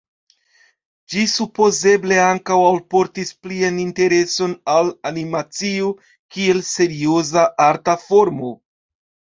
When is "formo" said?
8.09-8.55